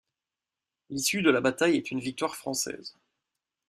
[0.89, 2.97] L’issue de la bataille est une victoire française.